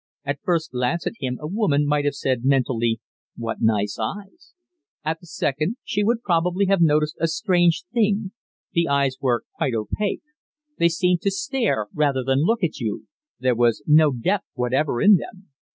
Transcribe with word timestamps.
At 0.25 0.39
first 0.41 0.71
glance 0.71 1.05
at 1.05 1.13
him 1.19 1.37
a 1.39 1.45
woman 1.45 1.85
might 1.85 2.05
have 2.05 2.15
said 2.15 2.43
mentally, 2.43 2.99
"What 3.37 3.57
nice 3.61 3.99
eyes!" 3.99 4.55
At 5.05 5.19
the 5.19 5.27
second, 5.27 5.77
she 5.83 6.03
would 6.03 6.23
probably 6.23 6.65
have 6.65 6.81
noticed 6.81 7.17
a 7.19 7.27
strange 7.27 7.83
thing 7.93 8.31
the 8.73 8.87
eyes 8.87 9.17
were 9.21 9.43
quite 9.57 9.75
opaque; 9.75 10.23
they 10.79 10.89
seemed 10.89 11.21
to 11.21 11.29
stare 11.29 11.85
rather 11.93 12.23
than 12.23 12.39
look 12.39 12.63
at 12.63 12.79
you, 12.79 13.05
there 13.39 13.53
was 13.53 13.83
no 13.85 14.11
depth 14.11 14.47
whatever 14.55 15.01
in 15.03 15.17
them. 15.17 15.49